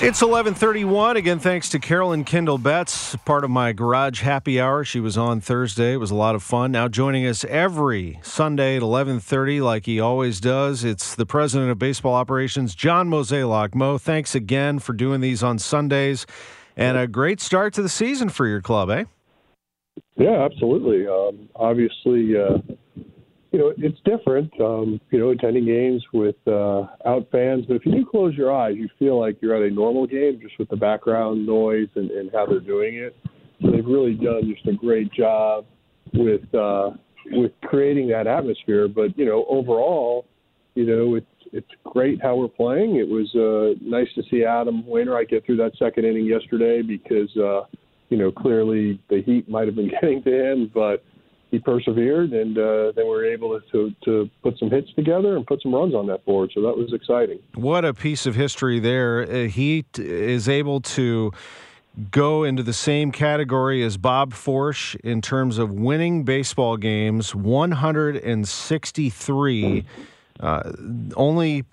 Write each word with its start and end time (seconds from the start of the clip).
It's 0.00 0.22
11:31 0.22 1.16
again 1.16 1.40
thanks 1.40 1.68
to 1.70 1.80
Carolyn 1.80 2.22
Kindle 2.22 2.56
Betts, 2.56 3.16
part 3.24 3.42
of 3.42 3.50
my 3.50 3.72
garage 3.72 4.20
happy 4.20 4.60
hour. 4.60 4.84
She 4.84 5.00
was 5.00 5.18
on 5.18 5.40
Thursday. 5.40 5.94
It 5.94 5.96
was 5.96 6.12
a 6.12 6.14
lot 6.14 6.36
of 6.36 6.42
fun. 6.44 6.70
Now 6.70 6.86
joining 6.86 7.26
us 7.26 7.44
every 7.44 8.20
Sunday 8.22 8.76
at 8.76 8.82
11:30 8.82 9.60
like 9.60 9.86
he 9.86 9.98
always 9.98 10.38
does. 10.38 10.84
It's 10.84 11.16
the 11.16 11.26
president 11.26 11.72
of 11.72 11.80
baseball 11.80 12.14
operations, 12.14 12.76
John 12.76 13.10
Mozeliak. 13.10 13.74
Mo, 13.74 13.98
thanks 13.98 14.36
again 14.36 14.78
for 14.78 14.92
doing 14.92 15.20
these 15.20 15.42
on 15.42 15.58
Sundays 15.58 16.26
and 16.76 16.96
a 16.96 17.08
great 17.08 17.40
start 17.40 17.74
to 17.74 17.82
the 17.82 17.88
season 17.88 18.28
for 18.28 18.46
your 18.46 18.62
club, 18.62 18.90
eh? 18.90 19.02
Yeah, 20.16 20.44
absolutely. 20.44 21.08
Um, 21.08 21.48
obviously 21.56 22.36
uh 22.36 22.58
you 23.58 23.64
know, 23.64 23.72
it's 23.76 23.98
different, 24.04 24.52
um, 24.60 25.00
you 25.10 25.18
know, 25.18 25.30
attending 25.30 25.66
games 25.66 26.04
with 26.12 26.36
uh, 26.46 26.82
out 27.04 27.26
fans. 27.32 27.64
But 27.66 27.74
if 27.74 27.86
you 27.86 27.90
do 27.90 28.06
close 28.08 28.32
your 28.36 28.54
eyes, 28.54 28.76
you 28.76 28.88
feel 29.00 29.18
like 29.18 29.38
you're 29.40 29.56
at 29.56 29.68
a 29.68 29.74
normal 29.74 30.06
game 30.06 30.38
just 30.40 30.56
with 30.60 30.68
the 30.68 30.76
background 30.76 31.44
noise 31.44 31.88
and, 31.96 32.08
and 32.12 32.30
how 32.32 32.46
they're 32.46 32.60
doing 32.60 32.94
it. 32.94 33.16
So 33.60 33.72
they've 33.72 33.84
really 33.84 34.14
done 34.14 34.54
just 34.54 34.64
a 34.68 34.74
great 34.74 35.12
job 35.12 35.66
with 36.14 36.54
uh, 36.54 36.90
with 37.32 37.50
creating 37.64 38.06
that 38.10 38.28
atmosphere. 38.28 38.86
But 38.86 39.18
you 39.18 39.24
know, 39.24 39.44
overall, 39.48 40.26
you 40.76 40.86
know, 40.86 41.16
it's 41.16 41.26
it's 41.52 41.70
great 41.82 42.22
how 42.22 42.36
we're 42.36 42.46
playing. 42.46 42.94
It 42.94 43.08
was 43.08 43.34
uh, 43.34 43.76
nice 43.84 44.08
to 44.14 44.22
see 44.30 44.44
Adam 44.44 44.86
Wainwright 44.86 45.30
get 45.30 45.44
through 45.44 45.56
that 45.56 45.72
second 45.80 46.04
inning 46.04 46.26
yesterday 46.26 46.80
because 46.82 47.36
uh, 47.36 47.62
you 48.08 48.18
know 48.18 48.30
clearly 48.30 49.00
the 49.10 49.20
heat 49.20 49.48
might 49.48 49.66
have 49.66 49.74
been 49.74 49.90
getting 50.00 50.22
to 50.22 50.52
him, 50.52 50.70
but 50.72 51.02
he 51.50 51.58
persevered, 51.58 52.32
and 52.32 52.58
uh, 52.58 52.92
then 52.94 53.06
we 53.06 53.10
were 53.10 53.24
able 53.24 53.58
to, 53.72 53.94
to 54.04 54.30
put 54.42 54.58
some 54.58 54.70
hits 54.70 54.92
together 54.94 55.36
and 55.36 55.46
put 55.46 55.62
some 55.62 55.74
runs 55.74 55.94
on 55.94 56.06
that 56.08 56.24
board. 56.24 56.50
So 56.54 56.60
that 56.62 56.76
was 56.76 56.92
exciting. 56.92 57.38
What 57.54 57.84
a 57.84 57.94
piece 57.94 58.26
of 58.26 58.34
history 58.34 58.80
there! 58.80 59.22
Uh, 59.22 59.46
he 59.48 59.84
t- 59.92 60.04
is 60.04 60.48
able 60.48 60.80
to 60.80 61.32
go 62.10 62.44
into 62.44 62.62
the 62.62 62.72
same 62.72 63.10
category 63.10 63.82
as 63.82 63.96
Bob 63.96 64.32
Forsch 64.32 64.94
in 65.02 65.20
terms 65.20 65.58
of 65.58 65.72
winning 65.72 66.22
baseball 66.24 66.76
games, 66.76 67.34
163. 67.34 69.84
Uh, 70.38 70.72
only 71.16 71.64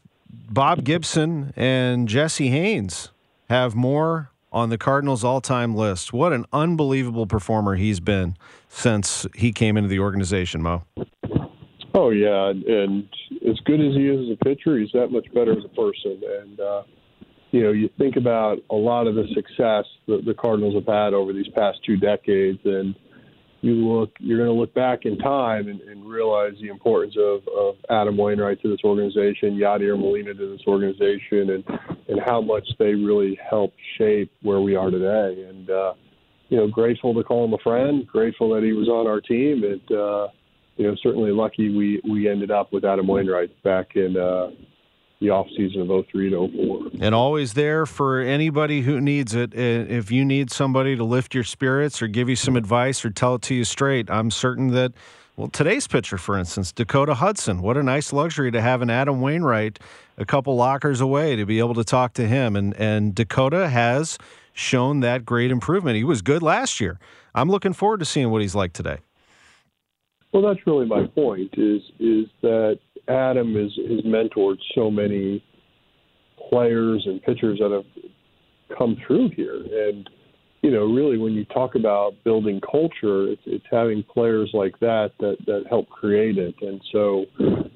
Bob 0.50 0.84
Gibson 0.84 1.54
and 1.56 2.08
Jesse 2.08 2.50
Haines 2.50 3.12
have 3.50 3.76
more 3.76 4.32
on 4.56 4.70
the 4.70 4.78
Cardinals 4.78 5.26
all 5.26 5.42
time 5.42 5.76
list. 5.76 6.14
What 6.14 6.32
an 6.32 6.46
unbelievable 6.54 7.28
performer 7.28 7.76
he's 7.76 8.00
been 8.00 8.38
since 8.70 9.28
he 9.36 9.52
came 9.52 9.76
into 9.76 9.90
the 9.90 10.00
organization, 10.00 10.62
Mo. 10.62 10.84
Oh, 11.94 12.10
yeah. 12.10 12.50
And 12.50 13.08
as 13.48 13.60
good 13.66 13.82
as 13.82 13.94
he 13.96 14.08
is 14.08 14.30
as 14.30 14.38
a 14.42 14.44
pitcher, 14.46 14.80
he's 14.80 14.92
that 14.94 15.12
much 15.12 15.28
better 15.34 15.52
as 15.52 15.66
a 15.66 15.76
person. 15.76 16.22
And, 16.42 16.60
uh, 16.60 16.84
you 17.52 17.64
know, 17.64 17.72
you 17.72 17.90
think 17.98 18.16
about 18.16 18.60
a 18.70 18.76
lot 18.76 19.08
of 19.08 19.16
the 19.16 19.28
success 19.34 19.86
that 20.08 20.24
the 20.26 20.34
Cardinals 20.34 20.76
have 20.76 20.88
had 20.88 21.14
over 21.14 21.34
these 21.34 21.50
past 21.50 21.80
two 21.86 21.98
decades, 21.98 22.60
and 22.64 22.96
you 23.66 23.74
look, 23.74 24.12
you're 24.20 24.38
going 24.38 24.50
to 24.50 24.54
look 24.54 24.76
back 24.76 25.06
in 25.06 25.18
time 25.18 25.68
and, 25.68 25.82
and 25.82 26.06
realize 26.06 26.54
the 26.62 26.68
importance 26.68 27.16
of, 27.18 27.42
of 27.48 27.76
Adam 27.90 28.16
Wainwright 28.16 28.62
to 28.62 28.70
this 28.70 28.82
organization, 28.84 29.58
Yadier 29.58 30.00
Molina 30.00 30.36
to 30.36 30.52
this 30.52 30.62
organization, 30.68 31.50
and 31.50 31.64
and 32.08 32.20
how 32.24 32.40
much 32.40 32.68
they 32.78 32.94
really 32.94 33.40
helped 33.50 33.78
shape 33.98 34.32
where 34.44 34.62
we 34.62 34.76
are 34.76 34.92
today. 34.92 35.48
And 35.50 35.70
uh, 35.72 35.94
you 36.50 36.58
know, 36.58 36.68
grateful 36.68 37.16
to 37.16 37.24
call 37.24 37.46
him 37.46 37.54
a 37.54 37.58
friend, 37.64 38.06
grateful 38.06 38.54
that 38.54 38.62
he 38.62 38.74
was 38.74 38.88
on 38.88 39.08
our 39.08 39.20
team, 39.20 39.64
and 39.64 39.98
uh, 39.98 40.28
you 40.78 40.86
know, 40.88 40.96
certainly 41.02 41.32
lucky 41.32 41.76
we 41.76 42.02
we 42.08 42.30
ended 42.30 42.52
up 42.52 42.72
with 42.72 42.86
Adam 42.86 43.08
Wainwright 43.08 43.64
back 43.64 43.96
in. 43.96 44.16
Uh, 44.16 44.52
the 45.20 45.30
off 45.30 45.48
season 45.56 45.82
of 45.82 46.06
03 46.08 46.30
to 46.32 46.48
04. 46.48 46.92
And 47.00 47.16
always 47.16 47.54
there 47.54 47.86
for 47.86 48.20
anybody 48.20 48.82
who 48.82 49.00
needs 49.00 49.34
it. 49.34 49.54
If 49.54 50.12
you 50.12 50.26
need 50.26 50.52
somebody 50.52 50.96
to 50.96 51.04
lift 51.04 51.34
your 51.34 51.44
spirits 51.44 52.02
or 52.02 52.08
give 52.08 52.30
you 52.30 52.36
some 52.36 52.56
advice 52.56 53.06
or 53.06 53.10
tell 53.10 53.36
it 53.36 53.42
to 53.44 53.56
you 53.56 53.64
straight, 53.64 54.10
I'm 54.10 54.30
certain 54.32 54.70
that, 54.70 54.94
well, 55.36 55.48
today's 55.48 55.88
pitcher, 55.88 56.18
for 56.18 56.38
instance, 56.38 56.72
Dakota 56.72 57.16
Hudson, 57.16 57.62
what 57.62 57.78
a 57.78 57.84
nice 57.84 58.12
luxury 58.12 58.52
to 58.52 58.62
have 58.62 58.82
an 58.82 58.90
Adam 58.90 59.22
Wainwright 59.22 59.80
a 60.18 60.26
couple 60.26 60.56
lockers 60.56 61.02
away 61.02 61.36
to 61.36 61.46
be 61.46 61.60
able 61.60 61.74
to 61.76 61.84
talk 61.84 62.14
to 62.14 62.28
him. 62.28 62.56
And, 62.56 62.76
and 62.78 63.16
Dakota 63.16 63.70
has 63.70 64.18
shown 64.54 65.02
that 65.02 65.26
great 65.26 65.52
improvement. 65.52 65.98
He 65.98 66.04
was 66.04 66.22
good 66.22 66.42
last 66.42 66.80
year. 66.80 67.00
I'm 67.34 67.50
looking 67.50 67.74
forward 67.74 68.00
to 68.00 68.06
seeing 68.06 68.30
what 68.30 68.42
he's 68.42 68.56
like 68.56 68.74
today. 68.74 69.00
Well, 70.32 70.44
that's 70.44 70.66
really 70.68 70.86
my 70.86 71.08
point. 71.08 71.54
Is 71.54 71.82
is 71.98 72.26
that 72.42 72.80
Adam 73.08 73.56
is 73.56 73.72
has 73.90 74.02
mentored 74.02 74.58
so 74.74 74.90
many 74.90 75.44
players 76.50 77.04
and 77.06 77.22
pitchers 77.24 77.60
that 77.60 77.72
have 77.72 78.78
come 78.78 78.98
through 79.08 79.30
here, 79.30 79.62
and 79.88 80.10
you 80.66 80.72
know, 80.72 80.86
really, 80.86 81.20
when 81.20 81.34
you 81.34 81.46
talk 81.46 81.76
about 81.76 82.16
building 82.24 82.60
culture, 82.60 83.28
it's, 83.28 83.42
it's 83.46 83.66
having 83.70 84.02
players 84.02 84.50
like 84.52 84.80
that 84.80 85.12
that 85.20 85.38
that 85.46 85.66
help 85.70 85.88
create 85.90 86.40
it. 86.40 86.56
And 86.60 86.82
so, 86.92 87.26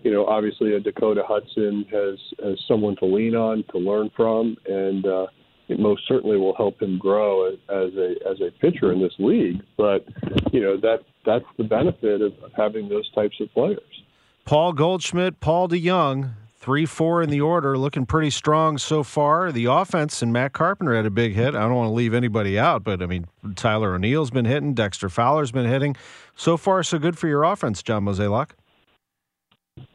you 0.02 0.12
know, 0.12 0.26
obviously, 0.26 0.74
a 0.74 0.80
Dakota 0.80 1.22
Hudson 1.24 1.86
has 1.92 2.18
has 2.44 2.58
someone 2.68 2.96
to 2.96 3.06
lean 3.06 3.36
on, 3.36 3.64
to 3.74 3.78
learn 3.78 4.10
from, 4.18 4.58
and 4.66 5.06
uh, 5.06 5.28
it 5.68 5.80
most 5.80 6.02
certainly 6.08 6.38
will 6.38 6.56
help 6.56 6.82
him 6.82 6.98
grow 6.98 7.50
as, 7.50 7.60
as 7.70 7.94
a 7.94 8.16
as 8.28 8.42
a 8.42 8.50
pitcher 8.60 8.92
in 8.92 9.00
this 9.00 9.14
league. 9.20 9.62
But 9.78 10.08
you 10.52 10.60
know, 10.60 10.76
that 10.78 11.02
that's 11.28 11.46
the 11.60 11.66
benefit 11.66 12.24
of, 12.24 12.34
of 12.44 12.52
having 12.58 12.90
those 12.90 13.08
types 13.14 13.36
of 13.40 13.54
players. 13.54 14.04
Paul 14.50 14.74
Goldschmidt, 14.74 15.42
Paul 15.42 15.70
DeJong, 15.70 16.32
three, 16.58 16.88
four 16.88 17.22
in 17.22 17.30
the 17.30 17.40
order, 17.40 17.78
looking 17.78 18.08
pretty 18.08 18.32
strong 18.32 18.80
so 18.80 19.04
far. 19.04 19.52
The 19.52 19.66
offense 19.66 20.24
and 20.24 20.34
Matt 20.34 20.54
Carpenter 20.54 20.96
had 20.96 21.06
a 21.06 21.12
big 21.12 21.36
hit. 21.36 21.54
I 21.54 21.60
don't 21.60 21.76
want 21.76 21.90
to 21.90 21.94
leave 21.94 22.16
anybody 22.16 22.58
out, 22.58 22.84
but 22.84 23.04
I 23.04 23.06
mean, 23.06 23.28
Tyler 23.56 23.94
O'Neill's 23.94 24.32
been 24.32 24.46
hitting, 24.46 24.74
Dexter 24.74 25.08
Fowler's 25.08 25.52
been 25.52 25.68
hitting. 25.68 25.96
So 26.36 26.58
far, 26.58 26.82
so 26.82 26.98
good 26.98 27.16
for 27.16 27.28
your 27.28 27.44
offense, 27.44 27.84
John 27.84 28.06
Mozeliak. 28.06 28.54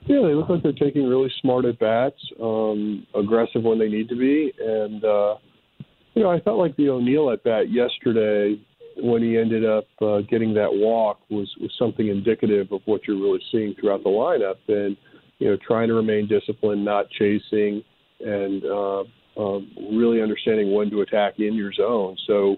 Yeah, 0.03 0.23
they 0.23 0.35
look 0.35 0.49
like 0.49 0.63
they're 0.63 0.71
taking 0.71 1.09
really 1.09 1.33
smart 1.41 1.65
at 1.65 1.81
bats, 1.81 2.23
um, 2.41 3.09
aggressive 3.13 3.65
when 3.65 3.81
they 3.81 3.89
need 3.89 4.09
to 4.09 4.17
be, 4.17 4.53
and 4.65 5.05
uh, 5.05 5.35
you 6.15 6.23
know, 6.23 6.31
I 6.31 6.39
felt 6.39 6.61
like 6.61 6.77
the 6.77 6.91
O'Neill 6.91 7.33
at 7.33 7.43
bat 7.43 7.73
yesterday 7.73 8.65
when 8.99 9.23
he 9.23 9.37
ended 9.37 9.65
up 9.65 9.87
uh, 10.01 10.21
getting 10.21 10.55
that 10.55 10.71
walk 10.73 11.21
was 11.31 11.53
was 11.61 11.71
something 11.79 12.09
indicative 12.09 12.73
of 12.73 12.81
what 12.85 13.07
you're 13.07 13.21
really 13.21 13.43
seeing 13.51 13.75
throughout 13.75 14.03
the 14.03 14.11
lineup. 14.11 14.57
And 14.69 14.97
you 15.39 15.51
know, 15.51 15.59
trying 15.67 15.89
to 15.89 15.95
remain 15.95 16.29
disciplined, 16.29 16.85
not 16.85 17.11
chasing, 17.11 17.83
and 18.21 18.65
uh, 18.65 19.01
uh, 19.37 19.61
really 19.91 20.23
understanding 20.23 20.73
when 20.73 20.91
to 20.91 21.01
attack 21.01 21.35
in 21.39 21.55
your 21.55 21.73
zone. 21.73 22.17
So, 22.27 22.57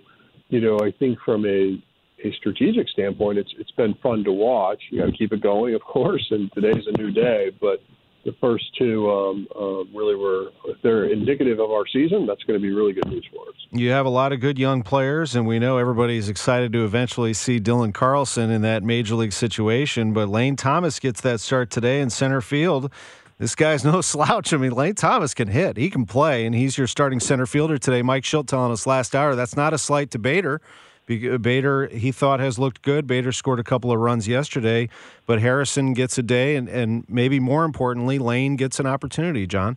you 0.49 0.61
know, 0.61 0.79
I 0.81 0.93
think 0.99 1.19
from 1.25 1.47
a 1.47 1.83
a 2.25 2.33
strategic 2.38 2.88
standpoint, 2.88 3.38
it's 3.38 3.53
it's 3.59 3.71
been 3.73 3.94
fun 4.03 4.25
to 4.25 4.33
watch. 4.33 4.83
You 4.91 5.00
got 5.00 5.06
to 5.06 5.12
keep 5.12 5.33
it 5.33 5.43
going, 5.43 5.75
of 5.75 5.83
course, 5.83 6.27
and 6.31 6.50
today's 6.53 6.87
a 6.87 6.99
new 6.99 7.11
day. 7.11 7.50
But 7.61 7.83
the 8.26 8.34
first 8.40 8.64
two 8.76 9.08
um, 9.08 9.46
uh, 9.55 9.84
really 9.96 10.17
were, 10.17 10.49
if 10.67 10.76
they're 10.82 11.05
indicative 11.05 11.61
of 11.61 11.70
our 11.70 11.87
season, 11.87 12.26
that's 12.26 12.43
going 12.43 12.58
to 12.58 12.62
be 12.62 12.73
really 12.73 12.93
good 12.93 13.06
news 13.06 13.25
for 13.32 13.49
us. 13.49 13.55
You 13.70 13.90
have 13.90 14.05
a 14.05 14.11
lot 14.11 14.32
of 14.32 14.40
good 14.40 14.58
young 14.58 14.82
players, 14.82 15.37
and 15.37 15.46
we 15.46 15.61
know 15.61 15.78
everybody's 15.78 16.28
excited 16.28 16.73
to 16.73 16.84
eventually 16.84 17.32
see 17.32 17.61
Dylan 17.61 17.94
Carlson 17.94 18.50
in 18.50 18.62
that 18.62 18.82
major 18.82 19.14
league 19.14 19.32
situation. 19.32 20.12
But 20.12 20.28
Lane 20.28 20.56
Thomas 20.56 20.99
gets 20.99 21.20
that 21.20 21.40
start 21.40 21.70
today 21.70 22.00
in 22.00 22.11
center 22.11 22.40
field. 22.40 22.93
This 23.38 23.55
guy's 23.55 23.84
no 23.84 24.00
slouch. 24.02 24.52
I 24.52 24.56
mean, 24.56 24.73
Lane 24.73 24.96
Thomas 24.96 25.32
can 25.32 25.49
hit, 25.49 25.76
he 25.76 25.88
can 25.88 26.05
play, 26.05 26.44
and 26.44 26.55
he's 26.55 26.76
your 26.76 26.88
starting 26.88 27.20
center 27.20 27.46
fielder 27.46 27.78
today. 27.78 28.02
Mike 28.02 28.25
Shildt 28.25 28.49
telling 28.49 28.73
us 28.73 28.87
last 28.87 29.14
hour 29.14 29.37
that's 29.37 29.56
not 29.56 29.73
a 29.73 29.78
slight 29.78 30.11
to 30.11 30.19
Bader. 30.19 30.61
Bader, 31.06 31.87
he 31.88 32.11
thought 32.12 32.41
has 32.41 32.58
looked 32.58 32.82
good. 32.82 33.06
Bader 33.06 33.32
scored 33.32 33.61
a 33.61 33.64
couple 33.64 33.93
of 33.93 33.99
runs 33.99 34.26
yesterday, 34.26 34.88
but 35.25 35.41
Harrison 35.41 35.93
gets 35.93 36.19
a 36.19 36.23
day, 36.23 36.56
and, 36.56 36.69
and 36.69 37.05
maybe 37.08 37.38
more 37.38 37.64
importantly, 37.64 38.19
Lane 38.19 38.56
gets 38.56 38.81
an 38.81 38.87
opportunity, 38.87 39.47
John. 39.47 39.76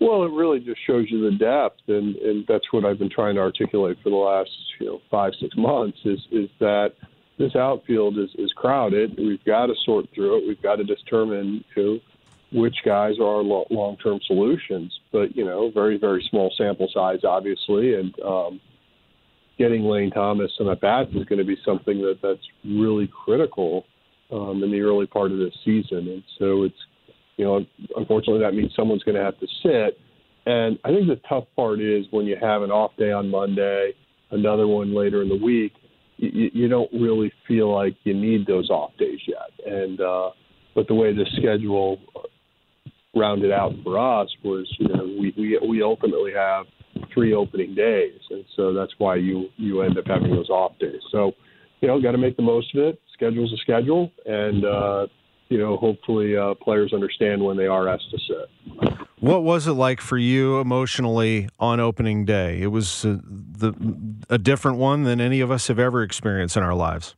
Well, 0.00 0.24
it 0.24 0.32
really 0.32 0.58
just 0.58 0.80
shows 0.84 1.06
you 1.10 1.30
the 1.30 1.36
depth, 1.36 1.80
and, 1.88 2.16
and 2.16 2.44
that's 2.48 2.72
what 2.72 2.84
I've 2.84 2.98
been 2.98 3.10
trying 3.10 3.36
to 3.36 3.40
articulate 3.40 3.98
for 4.02 4.10
the 4.10 4.16
last 4.16 4.50
you 4.80 4.86
know 4.86 5.00
five 5.10 5.32
six 5.40 5.56
months 5.56 5.98
is 6.04 6.18
is 6.32 6.50
that 6.58 6.94
this 7.38 7.54
outfield 7.54 8.18
is, 8.18 8.30
is 8.36 8.52
crowded. 8.52 9.16
We've 9.16 9.44
got 9.44 9.66
to 9.66 9.74
sort 9.84 10.06
through 10.14 10.38
it. 10.38 10.48
We've 10.48 10.62
got 10.62 10.76
to 10.76 10.84
determine 10.84 11.64
know, 11.76 12.00
which 12.52 12.76
guys 12.84 13.14
are 13.20 13.36
our 13.36 13.42
long 13.42 13.96
term 14.02 14.18
solutions. 14.26 14.92
But 15.12 15.36
you 15.36 15.44
know, 15.44 15.70
very 15.70 15.98
very 15.98 16.26
small 16.30 16.52
sample 16.58 16.88
size, 16.92 17.20
obviously, 17.24 17.94
and 17.94 18.12
um, 18.20 18.60
getting 19.62 19.84
Lane 19.84 20.10
Thomas 20.10 20.50
some 20.58 20.68
at 20.68 20.80
bats 20.80 21.10
is 21.14 21.24
going 21.26 21.38
to 21.38 21.44
be 21.44 21.56
something 21.64 22.00
that 22.02 22.18
that's 22.20 22.40
really 22.64 23.08
critical 23.24 23.84
um, 24.32 24.60
in 24.64 24.72
the 24.72 24.80
early 24.80 25.06
part 25.06 25.30
of 25.30 25.38
this 25.38 25.54
season. 25.64 26.08
And 26.08 26.22
so 26.36 26.64
it's, 26.64 26.82
you 27.36 27.44
know, 27.44 27.64
unfortunately 27.94 28.40
that 28.40 28.54
means 28.54 28.72
someone's 28.74 29.04
going 29.04 29.14
to 29.14 29.22
have 29.22 29.38
to 29.38 29.46
sit. 29.62 30.00
And 30.46 30.80
I 30.84 30.88
think 30.88 31.06
the 31.06 31.20
tough 31.28 31.44
part 31.54 31.80
is 31.80 32.06
when 32.10 32.26
you 32.26 32.36
have 32.40 32.62
an 32.62 32.72
off 32.72 32.90
day 32.98 33.12
on 33.12 33.30
Monday, 33.30 33.92
another 34.32 34.66
one 34.66 34.92
later 34.96 35.22
in 35.22 35.28
the 35.28 35.36
week, 35.36 35.74
you, 36.16 36.50
you 36.52 36.68
don't 36.68 36.90
really 36.92 37.32
feel 37.46 37.72
like 37.72 37.94
you 38.02 38.14
need 38.14 38.44
those 38.48 38.68
off 38.68 38.90
days 38.98 39.20
yet. 39.28 39.72
And 39.72 40.00
uh, 40.00 40.30
but 40.74 40.88
the 40.88 40.94
way 40.94 41.12
the 41.12 41.26
schedule 41.36 42.00
rounded 43.14 43.52
out 43.52 43.74
for 43.84 43.96
us 43.96 44.28
was, 44.42 44.66
you 44.80 44.88
know, 44.88 45.04
we 45.20 45.32
we, 45.36 45.68
we 45.68 45.82
ultimately 45.82 46.32
have 46.34 46.66
three 47.12 47.34
opening 47.34 47.74
days, 47.74 48.20
and 48.30 48.44
so 48.56 48.72
that's 48.72 48.92
why 48.98 49.16
you 49.16 49.48
you 49.56 49.82
end 49.82 49.98
up 49.98 50.06
having 50.06 50.30
those 50.30 50.50
off 50.50 50.78
days. 50.78 51.00
So, 51.10 51.32
you 51.80 51.88
know, 51.88 52.00
got 52.00 52.12
to 52.12 52.18
make 52.18 52.36
the 52.36 52.42
most 52.42 52.74
of 52.74 52.82
it. 52.82 53.00
Schedule's 53.14 53.52
a 53.52 53.56
schedule, 53.58 54.10
and 54.26 54.64
uh, 54.64 55.06
you 55.48 55.58
know, 55.58 55.76
hopefully, 55.76 56.36
uh, 56.36 56.54
players 56.54 56.92
understand 56.92 57.42
when 57.42 57.56
they 57.56 57.66
are 57.66 57.88
asked 57.88 58.10
to 58.10 58.18
sit. 58.18 58.98
What 59.20 59.44
was 59.44 59.66
it 59.66 59.72
like 59.72 60.00
for 60.00 60.16
you 60.16 60.58
emotionally 60.58 61.48
on 61.60 61.78
opening 61.78 62.24
day? 62.24 62.60
It 62.60 62.68
was 62.68 63.04
uh, 63.04 63.18
the 63.22 63.72
a 64.30 64.38
different 64.38 64.78
one 64.78 65.04
than 65.04 65.20
any 65.20 65.40
of 65.40 65.50
us 65.50 65.68
have 65.68 65.78
ever 65.78 66.02
experienced 66.02 66.56
in 66.56 66.62
our 66.62 66.74
lives. 66.74 67.14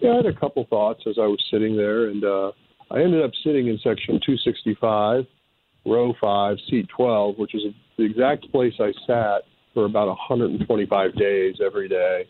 Yeah, 0.00 0.12
I 0.12 0.16
had 0.16 0.26
a 0.26 0.32
couple 0.32 0.64
thoughts 0.70 1.02
as 1.06 1.16
I 1.18 1.26
was 1.26 1.42
sitting 1.50 1.76
there, 1.76 2.06
and 2.06 2.24
uh, 2.24 2.52
I 2.90 3.00
ended 3.00 3.24
up 3.24 3.32
sitting 3.42 3.68
in 3.68 3.78
section 3.78 4.20
265 4.24 5.24
row 5.84 6.14
five, 6.20 6.56
seat 6.68 6.88
12, 6.96 7.38
which 7.38 7.54
is 7.54 7.62
the 7.96 8.04
exact 8.04 8.50
place 8.50 8.74
I 8.80 8.92
sat 9.06 9.42
for 9.72 9.84
about 9.84 10.08
125 10.08 11.14
days 11.16 11.56
every 11.64 11.88
day, 11.88 12.26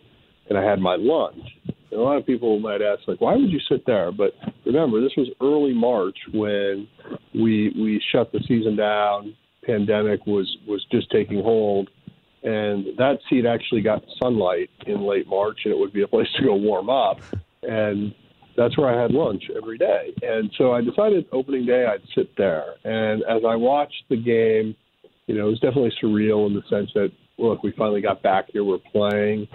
and 0.49 0.59
I 0.59 0.65
had 0.65 0.81
my 0.81 0.97
lunch. 0.97 1.41
And 1.91 2.01
a 2.01 2.03
lot 2.03 2.17
of 2.17 2.27
people 2.27 2.59
might 2.59 2.83
ask, 2.83 3.07
like, 3.07 3.21
why 3.21 3.37
would 3.37 3.51
you 3.51 3.61
sit 3.69 3.87
there? 3.87 4.11
But 4.11 4.33
remember, 4.67 5.01
this 5.01 5.13
was 5.17 5.29
early 5.41 5.73
March 5.73 6.17
when 6.33 6.89
we 7.35 7.73
we 7.79 8.03
shut 8.13 8.33
the 8.33 8.41
season 8.49 8.77
down. 8.77 9.37
Pandemic 9.65 10.27
was 10.27 10.57
was 10.67 10.85
just 10.91 11.11
taking 11.11 11.43
hold, 11.43 11.89
and 12.43 12.87
that 12.99 13.19
seat 13.31 13.47
actually 13.47 13.83
got 13.83 14.05
sunlight 14.23 14.71
in 14.87 15.07
late 15.07 15.29
March, 15.29 15.61
and 15.65 15.73
it 15.73 15.79
would 15.79 15.93
be 15.93 16.03
a 16.03 16.09
place 16.09 16.27
to 16.37 16.45
go 16.45 16.55
warm 16.55 16.91
up. 16.91 17.21
And 17.63 18.15
that's 18.57 18.77
where 18.79 18.89
I 18.89 19.01
had 19.01 19.11
lunch 19.11 19.45
every 19.57 19.79
day. 19.79 20.15
And 20.23 20.51
so 20.57 20.73
I 20.73 20.81
decided 20.81 21.27
opening 21.33 21.67
day 21.67 21.87
I'd 21.87 22.07
sit 22.15 22.37
there. 22.37 22.65
And 22.85 23.23
as 23.25 23.43
I 23.47 23.57
watched 23.57 24.05
the 24.09 24.17
game, 24.17 24.77
you 25.27 25.35
know, 25.37 25.47
it 25.47 25.51
was 25.51 25.61
definitely 25.61 25.93
surreal 26.03 26.47
in 26.47 26.55
the 26.55 26.63
sense 26.69 26.91
that 26.95 27.11
look, 27.39 27.63
we 27.63 27.73
finally 27.77 28.01
got 28.01 28.23
back 28.23 28.47
here, 28.53 28.65
we're 28.65 28.79
playing. 28.93 29.49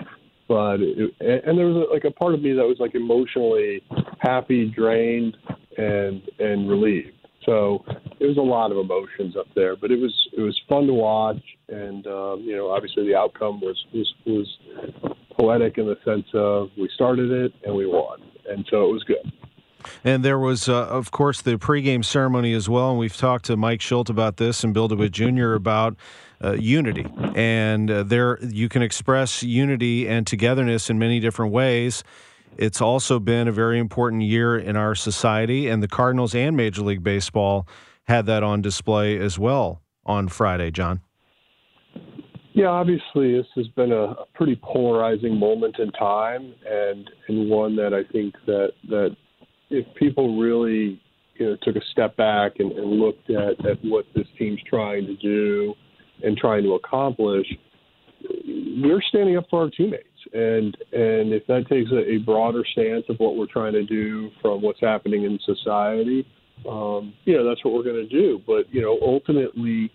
But 0.47 0.77
it, 0.81 1.13
and 1.19 1.57
there 1.57 1.67
was 1.67 1.87
a, 1.87 1.93
like 1.93 2.05
a 2.05 2.11
part 2.11 2.33
of 2.33 2.41
me 2.41 2.53
that 2.53 2.63
was 2.63 2.77
like 2.79 2.95
emotionally 2.95 3.83
happy, 4.19 4.65
drained, 4.65 5.37
and 5.77 6.21
and 6.39 6.67
relieved. 6.67 7.13
So 7.45 7.85
it 8.19 8.25
was 8.25 8.37
a 8.37 8.41
lot 8.41 8.71
of 8.71 8.77
emotions 8.77 9.35
up 9.37 9.45
there, 9.55 9.75
but 9.75 9.91
it 9.91 9.99
was 9.99 10.13
it 10.35 10.41
was 10.41 10.59
fun 10.67 10.87
to 10.87 10.93
watch, 10.93 11.41
and 11.67 12.05
um, 12.07 12.41
you 12.41 12.55
know, 12.55 12.71
obviously 12.71 13.05
the 13.05 13.15
outcome 13.15 13.61
was 13.61 13.77
was 13.93 14.11
was 14.25 14.47
poetic 15.39 15.77
in 15.77 15.85
the 15.85 15.97
sense 16.03 16.25
of 16.33 16.69
we 16.77 16.89
started 16.95 17.31
it 17.31 17.53
and 17.63 17.73
we 17.73 17.85
won 17.85 18.19
and 18.49 18.65
so 18.69 18.89
it 18.89 18.93
was 18.93 19.03
good. 19.03 19.31
And 20.03 20.25
there 20.25 20.39
was, 20.39 20.67
uh, 20.67 20.87
of 20.87 21.11
course, 21.11 21.41
the 21.41 21.57
pregame 21.57 22.03
ceremony 22.03 22.53
as 22.53 22.67
well. 22.67 22.91
And 22.91 22.99
we've 22.99 23.15
talked 23.15 23.45
to 23.45 23.55
Mike 23.55 23.79
Shildt 23.79 24.09
about 24.09 24.37
this 24.37 24.63
and 24.63 24.73
Bill 24.73 24.87
DeWitt 24.87 25.11
Jr. 25.11 25.53
about 25.53 25.95
uh, 26.43 26.53
unity. 26.53 27.05
And 27.35 27.89
uh, 27.89 28.03
there, 28.03 28.39
you 28.43 28.67
can 28.69 28.81
express 28.81 29.41
unity 29.41 30.07
and 30.07 30.27
togetherness 30.27 30.89
in 30.89 30.99
many 30.99 31.19
different 31.19 31.53
ways. 31.53 32.03
It's 32.57 32.81
also 32.81 33.19
been 33.19 33.47
a 33.47 33.53
very 33.53 33.79
important 33.79 34.23
year 34.23 34.57
in 34.57 34.75
our 34.75 34.93
society, 34.95 35.69
and 35.69 35.81
the 35.81 35.87
Cardinals 35.87 36.35
and 36.35 36.57
Major 36.57 36.81
League 36.81 37.03
Baseball 37.03 37.65
had 38.05 38.25
that 38.25 38.43
on 38.43 38.61
display 38.61 39.17
as 39.17 39.39
well 39.39 39.81
on 40.05 40.27
Friday, 40.27 40.71
John. 40.71 41.01
Yeah, 42.59 42.67
obviously, 42.67 43.37
this 43.37 43.47
has 43.55 43.67
been 43.69 43.93
a, 43.93 44.03
a 44.03 44.25
pretty 44.35 44.59
polarizing 44.61 45.39
moment 45.39 45.79
in 45.79 45.93
time, 45.93 46.53
and 46.69 47.09
and 47.29 47.49
one 47.49 47.77
that 47.77 47.93
I 47.93 48.03
think 48.11 48.35
that 48.47 48.71
that 48.89 49.15
if 49.69 49.85
people 49.95 50.37
really 50.37 51.01
you 51.35 51.45
know 51.45 51.57
took 51.63 51.77
a 51.77 51.85
step 51.93 52.17
back 52.17 52.59
and, 52.59 52.73
and 52.73 52.99
looked 52.99 53.29
at 53.29 53.65
at 53.65 53.77
what 53.81 54.07
this 54.13 54.27
team's 54.37 54.59
trying 54.69 55.05
to 55.05 55.15
do 55.15 55.73
and 56.21 56.35
trying 56.35 56.63
to 56.63 56.73
accomplish, 56.73 57.47
we're 58.83 59.01
standing 59.07 59.37
up 59.37 59.45
for 59.49 59.61
our 59.61 59.69
teammates, 59.69 60.03
and 60.33 60.75
and 60.91 61.31
if 61.31 61.47
that 61.47 61.65
takes 61.69 61.89
a, 61.93 62.11
a 62.11 62.17
broader 62.17 62.65
stance 62.73 63.05
of 63.07 63.15
what 63.19 63.37
we're 63.37 63.47
trying 63.47 63.71
to 63.71 63.85
do 63.85 64.31
from 64.41 64.61
what's 64.61 64.81
happening 64.81 65.23
in 65.23 65.39
society, 65.45 66.27
um, 66.69 67.13
you 67.23 67.37
know, 67.37 67.47
that's 67.47 67.63
what 67.63 67.73
we're 67.73 67.83
going 67.83 68.05
to 68.05 68.09
do. 68.09 68.41
But 68.45 68.65
you 68.69 68.81
know, 68.81 68.99
ultimately 69.01 69.93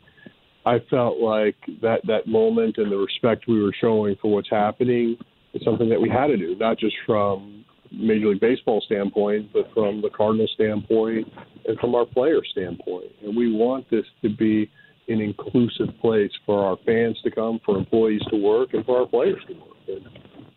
I 0.66 0.78
felt 0.90 1.18
like 1.18 1.56
that 1.82 2.00
that 2.06 2.26
moment 2.26 2.78
and 2.78 2.90
the 2.90 2.96
respect 2.96 3.44
we 3.46 3.62
were 3.62 3.74
showing 3.80 4.16
for 4.20 4.32
what's 4.32 4.50
happening 4.50 5.16
is 5.52 5.62
something 5.64 5.88
that 5.88 6.00
we 6.00 6.08
had 6.08 6.28
to 6.28 6.36
do, 6.36 6.56
not 6.56 6.78
just 6.78 6.96
from 7.06 7.64
Major 7.92 8.28
League 8.28 8.40
Baseball 8.40 8.82
standpoint, 8.86 9.52
but 9.52 9.72
from 9.74 10.00
the 10.00 10.10
Cardinal 10.10 10.48
standpoint 10.54 11.28
and 11.66 11.78
from 11.78 11.94
our 11.94 12.06
player 12.06 12.40
standpoint. 12.52 13.12
And 13.22 13.36
we 13.36 13.54
want 13.54 13.88
this 13.90 14.04
to 14.22 14.28
be 14.28 14.70
an 15.08 15.20
inclusive 15.20 15.88
place 16.00 16.30
for 16.46 16.64
our 16.64 16.76
fans 16.86 17.18
to 17.24 17.30
come, 17.30 17.60
for 17.64 17.76
employees 17.76 18.22
to 18.30 18.36
work, 18.36 18.72
and 18.72 18.84
for 18.84 19.00
our 19.00 19.06
players 19.06 19.42
to 19.48 19.54
work. 19.54 19.76
And 19.86 20.08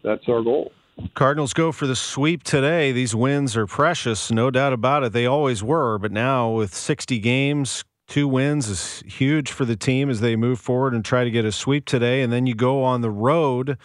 that's 0.04 0.24
our 0.30 0.42
goal. 0.42 0.72
Cardinals 1.14 1.54
go 1.54 1.72
for 1.72 1.86
the 1.86 1.96
sweep 1.96 2.44
today. 2.44 2.92
These 2.92 3.14
wins 3.14 3.56
are 3.56 3.68
precious, 3.68 4.32
no 4.32 4.50
doubt 4.50 4.74
about 4.74 5.04
it. 5.04 5.14
They 5.14 5.26
always 5.26 5.62
were, 5.62 6.00
but 6.00 6.12
now 6.12 6.50
with 6.50 6.74
60 6.74 7.20
games, 7.20 7.84
Two 8.08 8.28
wins 8.28 8.70
is 8.70 9.04
huge 9.06 9.52
for 9.52 9.66
the 9.66 9.76
team 9.76 10.10
as 10.10 10.22
they 10.22 10.38
move 10.38 10.60
forward 10.60 10.94
and 10.94 11.04
try 11.04 11.26
to 11.26 11.32
get 11.32 11.44
a 11.44 11.52
sweep 11.52 11.86
today. 11.86 12.22
And 12.22 12.32
then 12.32 12.48
you 12.48 12.56
go 12.56 12.82
on 12.82 13.02
the 13.02 13.12
road, 13.12 13.78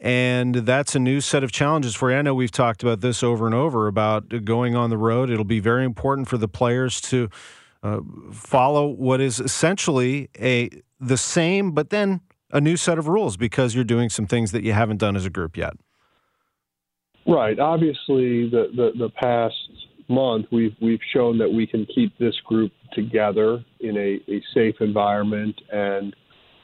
and 0.00 0.56
that's 0.56 0.96
a 0.96 0.98
new 0.98 1.20
set 1.20 1.44
of 1.44 1.52
challenges 1.52 1.94
for 1.94 2.10
you. 2.10 2.16
I 2.16 2.22
know 2.22 2.34
we've 2.34 2.50
talked 2.50 2.82
about 2.82 3.00
this 3.00 3.22
over 3.22 3.46
and 3.46 3.54
over 3.54 3.86
about 3.86 4.44
going 4.44 4.74
on 4.74 4.90
the 4.90 4.98
road. 4.98 5.30
It'll 5.30 5.44
be 5.44 5.60
very 5.60 5.84
important 5.84 6.28
for 6.28 6.36
the 6.36 6.48
players 6.48 7.00
to 7.02 7.30
uh, 7.84 8.00
follow 8.32 8.88
what 8.88 9.20
is 9.20 9.38
essentially 9.38 10.28
a 10.38 10.68
the 10.98 11.16
same, 11.16 11.70
but 11.70 11.90
then 11.90 12.20
a 12.50 12.60
new 12.60 12.76
set 12.76 12.98
of 12.98 13.06
rules 13.06 13.36
because 13.36 13.74
you're 13.74 13.84
doing 13.84 14.10
some 14.10 14.26
things 14.26 14.50
that 14.50 14.64
you 14.64 14.72
haven't 14.72 14.98
done 14.98 15.14
as 15.14 15.24
a 15.24 15.30
group 15.30 15.56
yet. 15.56 15.74
Right. 17.24 17.58
Obviously, 17.58 18.50
the 18.50 18.68
the, 18.74 18.90
the 18.98 19.10
past 19.10 19.54
month, 20.10 20.46
we've 20.52 20.74
we've 20.82 21.00
shown 21.12 21.38
that 21.38 21.48
we 21.48 21.66
can 21.66 21.86
keep 21.94 22.16
this 22.18 22.34
group 22.44 22.72
together 22.92 23.64
in 23.80 23.96
a, 23.96 24.20
a 24.30 24.42
safe 24.52 24.74
environment 24.80 25.54
and 25.72 26.14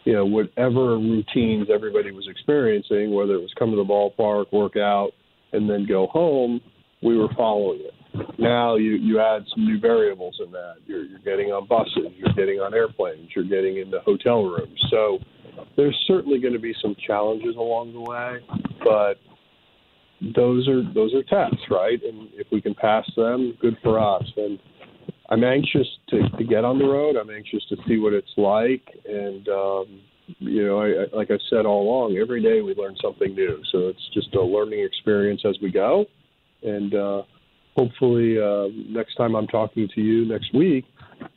you 0.04 0.12
know 0.12 0.26
whatever 0.26 0.98
routines 0.98 1.68
everybody 1.72 2.10
was 2.10 2.26
experiencing, 2.28 3.14
whether 3.14 3.34
it 3.34 3.40
was 3.40 3.52
come 3.58 3.70
to 3.70 3.76
the 3.76 3.84
ballpark, 3.84 4.52
work 4.52 4.76
out, 4.76 5.12
and 5.52 5.68
then 5.68 5.86
go 5.86 6.06
home, 6.08 6.60
we 7.02 7.16
were 7.16 7.28
following 7.36 7.80
it. 7.80 7.94
now 8.38 8.76
you, 8.76 8.92
you 8.92 9.20
add 9.20 9.44
some 9.54 9.64
new 9.64 9.78
variables 9.78 10.40
in 10.44 10.50
that. 10.52 10.74
You're, 10.86 11.04
you're 11.04 11.18
getting 11.20 11.52
on 11.52 11.66
buses, 11.66 12.12
you're 12.16 12.34
getting 12.34 12.60
on 12.60 12.74
airplanes, 12.74 13.30
you're 13.34 13.44
getting 13.44 13.78
into 13.78 14.00
hotel 14.00 14.44
rooms. 14.44 14.78
So 14.90 15.18
there's 15.76 15.96
certainly 16.06 16.40
going 16.40 16.54
to 16.54 16.58
be 16.58 16.74
some 16.80 16.96
challenges 17.06 17.56
along 17.56 17.92
the 17.92 18.00
way, 18.00 18.38
but 18.84 19.14
those 20.35 20.68
are 20.68 20.82
those 20.94 21.14
are 21.14 21.23
tests, 21.23 21.64
right? 21.70 22.00
And 22.02 22.28
if 22.35 22.46
we 22.50 22.61
can 22.61 22.75
pass 22.75 23.04
them, 23.16 23.56
good 23.61 23.76
for 23.82 24.00
us. 24.00 24.25
And 24.37 24.58
I'm 25.28 25.44
anxious 25.44 25.87
to, 26.08 26.28
to 26.38 26.44
get 26.44 26.64
on 26.64 26.78
the 26.78 26.85
road. 26.85 27.16
I'm 27.16 27.30
anxious 27.30 27.62
to 27.68 27.76
see 27.87 27.99
what 27.99 28.12
it's 28.12 28.32
like. 28.37 28.82
And 29.04 29.49
um, 29.49 30.00
you 30.38 30.66
know, 30.66 30.80
I, 30.80 30.87
I, 30.87 31.16
like 31.16 31.30
I 31.30 31.38
said 31.50 31.66
all 31.66 31.82
along, 31.82 32.18
every 32.18 32.42
day 32.42 32.61
we 32.61 32.75
learn 32.75 32.96
something 33.02 33.35
new. 33.35 33.61
So 33.73 33.88
it's 33.88 34.11
just 34.14 34.35
a 34.35 34.42
learning 34.42 34.85
experience 34.85 35.42
as 35.44 35.56
we 35.62 35.70
go. 35.70 36.06
And 36.62 36.94
uh, 36.94 37.23
hopefully, 37.76 38.37
uh, 38.40 38.68
next 38.88 39.16
time 39.16 39.35
I'm 39.35 39.46
talking 39.46 39.88
to 39.94 40.00
you 40.00 40.26
next 40.26 40.54
week, 40.54 40.85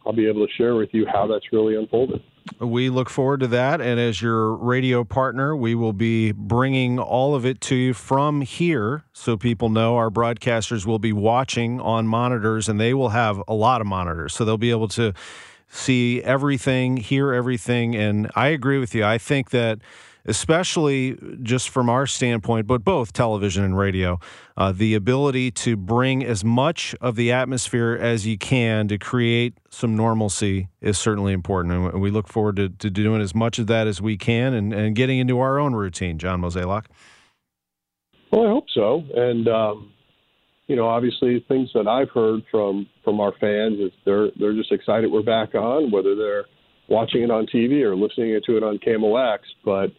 I'll 0.05 0.13
be 0.13 0.27
able 0.27 0.45
to 0.45 0.53
share 0.53 0.75
with 0.75 0.89
you 0.91 1.05
how 1.11 1.27
that's 1.27 1.45
really 1.51 1.75
unfolded. 1.75 2.21
We 2.59 2.89
look 2.89 3.09
forward 3.09 3.41
to 3.41 3.47
that. 3.47 3.81
And 3.81 3.99
as 3.99 4.21
your 4.21 4.55
radio 4.55 5.03
partner, 5.03 5.55
we 5.55 5.75
will 5.75 5.93
be 5.93 6.31
bringing 6.31 6.99
all 6.99 7.35
of 7.35 7.45
it 7.45 7.61
to 7.61 7.75
you 7.75 7.93
from 7.93 8.41
here 8.41 9.03
so 9.13 9.37
people 9.37 9.69
know 9.69 9.95
our 9.97 10.09
broadcasters 10.09 10.85
will 10.85 10.99
be 10.99 11.13
watching 11.13 11.79
on 11.79 12.07
monitors 12.07 12.67
and 12.67 12.79
they 12.79 12.93
will 12.93 13.09
have 13.09 13.41
a 13.47 13.53
lot 13.53 13.81
of 13.81 13.87
monitors. 13.87 14.33
So 14.33 14.45
they'll 14.45 14.57
be 14.57 14.71
able 14.71 14.87
to 14.89 15.13
see 15.69 16.21
everything, 16.23 16.97
hear 16.97 17.33
everything. 17.33 17.95
And 17.95 18.29
I 18.35 18.47
agree 18.47 18.79
with 18.79 18.95
you. 18.95 19.05
I 19.05 19.17
think 19.17 19.51
that 19.51 19.79
especially 20.25 21.17
just 21.41 21.69
from 21.69 21.89
our 21.89 22.05
standpoint, 22.05 22.67
but 22.67 22.83
both 22.83 23.13
television 23.13 23.63
and 23.63 23.77
radio, 23.77 24.19
uh, 24.57 24.71
the 24.71 24.93
ability 24.93 25.51
to 25.51 25.75
bring 25.75 26.23
as 26.23 26.43
much 26.43 26.95
of 27.01 27.15
the 27.15 27.31
atmosphere 27.31 27.97
as 27.99 28.27
you 28.27 28.37
can 28.37 28.87
to 28.87 28.97
create 28.97 29.53
some 29.69 29.95
normalcy 29.95 30.67
is 30.81 30.97
certainly 30.97 31.33
important. 31.33 31.73
And 31.93 32.01
we 32.01 32.11
look 32.11 32.27
forward 32.27 32.57
to, 32.57 32.69
to 32.69 32.89
doing 32.89 33.21
as 33.21 33.33
much 33.33 33.59
of 33.59 33.67
that 33.67 33.87
as 33.87 34.01
we 34.01 34.17
can 34.17 34.53
and, 34.53 34.73
and 34.73 34.95
getting 34.95 35.19
into 35.19 35.39
our 35.39 35.59
own 35.59 35.73
routine, 35.73 36.17
John 36.17 36.41
Mozeliak. 36.41 36.85
Well, 38.31 38.45
I 38.45 38.49
hope 38.49 38.65
so. 38.73 39.03
And, 39.15 39.47
um, 39.47 39.91
you 40.67 40.75
know, 40.75 40.87
obviously 40.87 41.43
things 41.47 41.69
that 41.73 41.87
I've 41.87 42.09
heard 42.09 42.41
from, 42.51 42.87
from 43.03 43.19
our 43.19 43.33
fans 43.39 43.79
is 43.79 43.91
they're, 44.05 44.29
they're 44.39 44.53
just 44.53 44.71
excited 44.71 45.11
we're 45.11 45.23
back 45.23 45.55
on, 45.55 45.89
whether 45.89 46.15
they're 46.15 46.45
watching 46.87 47.23
it 47.23 47.31
on 47.31 47.47
TV 47.47 47.81
or 47.81 47.95
listening 47.95 48.39
to 48.45 48.57
it 48.57 48.63
on 48.63 48.77
KMOX. 48.77 49.39
But, 49.65 49.91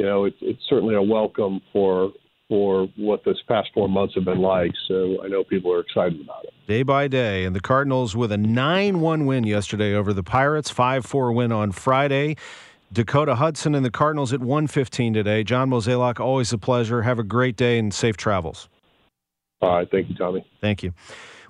you 0.00 0.06
know, 0.06 0.24
it's 0.24 0.38
it's 0.40 0.62
certainly 0.66 0.94
a 0.94 1.02
welcome 1.02 1.60
for 1.74 2.10
for 2.48 2.88
what 2.96 3.22
this 3.22 3.36
past 3.46 3.68
four 3.74 3.86
months 3.86 4.14
have 4.14 4.24
been 4.24 4.40
like. 4.40 4.72
So 4.88 5.22
I 5.22 5.28
know 5.28 5.44
people 5.44 5.70
are 5.74 5.80
excited 5.80 6.18
about 6.22 6.44
it. 6.44 6.54
Day 6.66 6.82
by 6.82 7.06
day, 7.06 7.44
and 7.44 7.54
the 7.54 7.60
Cardinals 7.60 8.16
with 8.16 8.32
a 8.32 8.38
nine-one 8.38 9.26
win 9.26 9.44
yesterday 9.44 9.92
over 9.92 10.14
the 10.14 10.22
Pirates, 10.22 10.70
five-four 10.70 11.32
win 11.32 11.52
on 11.52 11.70
Friday. 11.70 12.36
Dakota 12.90 13.34
Hudson 13.34 13.74
and 13.74 13.84
the 13.84 13.90
Cardinals 13.90 14.32
at 14.32 14.40
115 14.40 15.12
today. 15.12 15.44
John 15.44 15.68
Mozeliak, 15.68 16.18
always 16.18 16.50
a 16.54 16.58
pleasure. 16.58 17.02
Have 17.02 17.18
a 17.18 17.22
great 17.22 17.56
day 17.56 17.78
and 17.78 17.92
safe 17.92 18.16
travels. 18.16 18.70
All 19.60 19.76
right. 19.76 19.88
Thank 19.90 20.08
you, 20.08 20.14
Tommy. 20.14 20.44
Thank 20.62 20.82
you. 20.82 20.94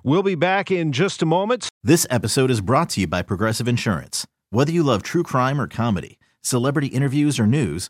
We'll 0.03 0.23
be 0.23 0.35
back 0.35 0.69
in 0.69 0.91
just 0.91 1.21
a 1.21 1.25
moment. 1.25 1.69
This 1.83 2.05
episode 2.09 2.51
is 2.51 2.59
brought 2.59 2.89
to 2.91 2.99
you 2.99 3.07
by 3.07 3.21
Progressive 3.21 3.69
Insurance. 3.69 4.27
Whether 4.49 4.73
you 4.73 4.83
love 4.83 5.03
true 5.03 5.23
crime 5.23 5.59
or 5.59 5.67
comedy, 5.67 6.19
celebrity 6.41 6.87
interviews 6.87 7.39
or 7.39 7.47
news, 7.47 7.89